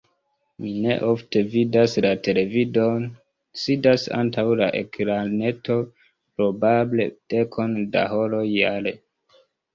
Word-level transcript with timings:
Mi 0.63 0.69
neofte 0.83 1.41
vidas 1.55 1.93
televidon, 2.27 3.05
sidas 3.65 4.07
antaŭ 4.21 4.47
la 4.63 4.71
ekraneto 4.81 5.79
probable 6.41 7.09
dekon 7.37 7.79
da 7.95 8.09
horoj 8.17 8.43
jare. 8.57 8.97